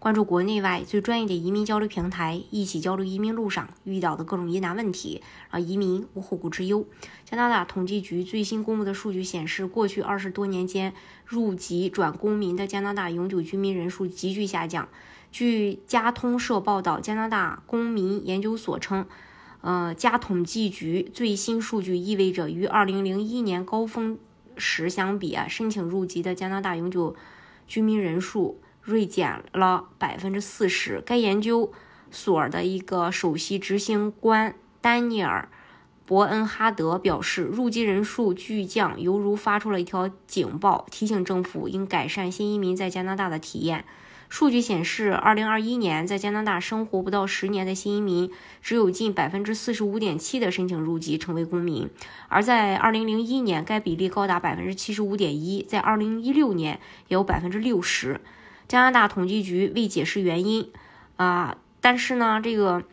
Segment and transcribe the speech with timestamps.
[0.00, 5.20] 关注国内外最专业的移民交流平台，一起交流移民路上遇到的各种疑难问题，
[5.50, 6.86] 让移民无后顾之忧。
[7.24, 10.94] 加拿大统计局最新公布的数据显示，过去二十多年间，
[11.26, 14.88] 入籍转公民的加拿大永久居民人数急剧下降。
[15.32, 19.04] 据加通社报道，加拿大公民研究所称，
[19.62, 24.16] 呃，加统计局最新数据意味着，与二零零一年高峰
[24.56, 27.16] 时相比啊，申请入籍的加拿大永久
[27.66, 28.60] 居民人数。
[28.88, 31.02] 锐减了百分之四十。
[31.04, 31.70] 该研究
[32.10, 35.50] 所的一个首席执行官丹尼尔·
[36.06, 43.84] 伯恩哈德表示，入籍人数巨降犹如发出了一条警报，提醒政府应改善新移民在加拿大的体验。
[44.30, 48.30] 数据显示，二零二一年在加拿大生活不到十年的新移民
[48.62, 51.88] 只有近百分之四十五点七的申请入籍成为公民，
[52.28, 58.20] 而在二零零一年该比例高达百分之七十五点一，在二零一六年也有百分之六十。
[58.68, 60.70] 加拿大统计局未解释原因，
[61.16, 62.84] 啊，但是呢，这个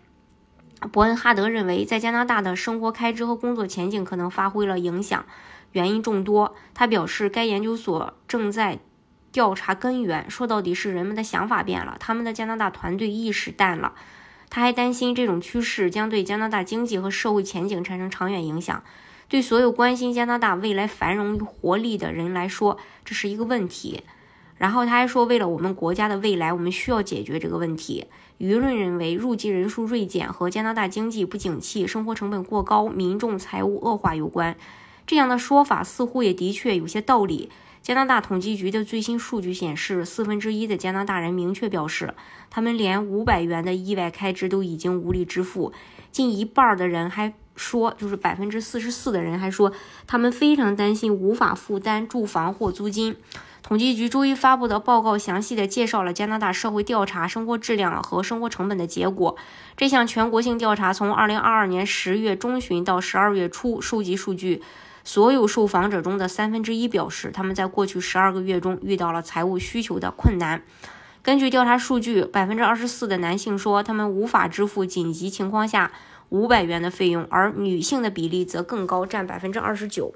[0.92, 5.26] 伯恩哈德认为，在加拿大的生活开支和工作前景可能发挥了影响，
[5.73, 6.56] 原因众多。
[6.73, 8.80] 他表示，该研究所正在
[9.34, 13.94] 调查根源，说到底是人们的想法变了，他们的加拿大团队意识淡了。
[14.50, 18.81] 他还担心这种趋势将对加拿大经济和社会前景产生长远影响。
[19.28, 24.03] 对所有关心加拿大未来繁荣与活力的人来说，这是一个问题。
[24.58, 28.06] 然后他还说，为了我们国家的未来，我们需要解决这个问题。
[28.38, 34.56] 舆论认为，入籍人数锐减和加拿大经济不景气、生活成本过高、民众财务恶化有关。
[35.06, 37.50] 这样的说法似乎也的确有些道理。
[37.81, 42.16] 加拿大统计局的最新数据显示，四分之一的加拿大人明确表示，
[42.50, 45.72] 他们连五百元的意外开支都已经无力支付。
[46.12, 49.72] 近一半的人还说，就是百分之四十四的人还说，
[50.07, 53.16] 他们非常担心无法负担住房或租金。
[53.68, 59.36] 统计局周一发布的报告详细的介绍了加拿大社会调查生活质量和生活成本的结果。
[59.76, 64.62] 这项全国性调查从2022年10月中旬到12月初收集数据。
[65.04, 70.62] 所有受访者中的三分之一表示，他们在过去12个月中遇到了财务需求的困难。
[71.24, 75.92] 根据调查数据，百分之二十四的男性说他们无法支付紧急情况下
[76.30, 80.14] 五百元的费用，而女性的比例则更高，占百分之二十九。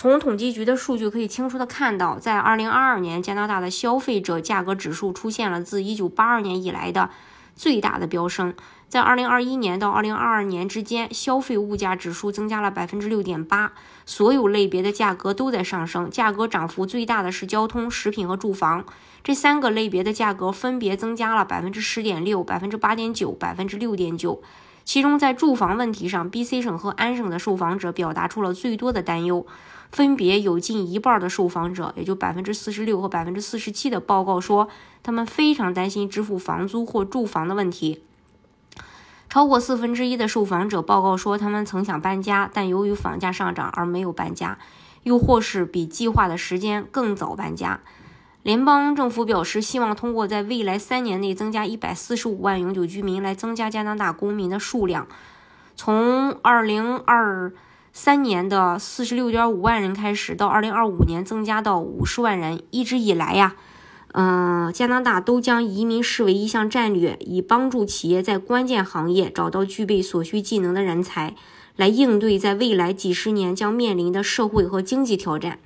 [0.00, 7.10] 从统计局的数据可以清楚地看到，在2022年，加拿大的消费者价格指数出现了自1982年以来的
[7.54, 8.54] 最大的飙升。
[8.88, 13.68] 在2021年到2022年之间，消费物价指数增加了6.8%，
[14.06, 16.08] 所有类别的价格都在上升。
[16.08, 18.82] 价格涨幅最大的是交通、食品和住房，
[19.22, 24.38] 这三个类别的价格分别增加了10.6%、8.9%、6.9%。
[24.82, 29.46] 其中，在住房问题上，BC 省和安省的受访者表达出了最多的担忧。
[29.90, 34.68] 分别有近一半的受访者，也就百分之四十六和百分之四十七的报告说，
[35.02, 38.02] 他们非常担心支付房租或住房的问题。
[39.28, 44.58] 超过四分之一的受访者报告说，他们曾想搬家，但由于房价上涨而没有搬家，
[45.04, 47.80] 又或是比计划的时间更早搬家。
[48.42, 55.06] 联邦政府表示，希望通过在未来三年内增加一百四十五万永久居民，来增加加拿大公民的数量。
[55.76, 57.52] 从二零二
[57.92, 62.62] 三年的四十六点五万人开始，到二零二五年增加到五十万人。
[62.70, 63.56] 一直以来呀，
[64.12, 71.34] 嗯，加拿大都将移民视为一项战略，以帮助企业在关键行业找到具备所需技能的人才，
[71.76, 75.58] 来应对在未来几十年将面临的社会和经济挑战。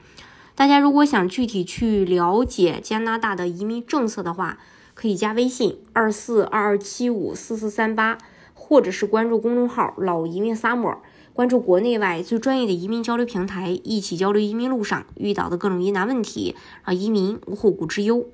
[0.55, 4.59] 大家如果想具体去了解加拿大的移民政策的话，
[4.95, 8.17] 可以加微信二四二二七五四四三八，
[8.67, 11.03] 或者是关注公众号“老移民萨摩”。
[11.35, 18.25] 关注国内外最专业的移民交流平台，一起交流移民路上遇到的各种疑难问题，让移民无后顾之忧。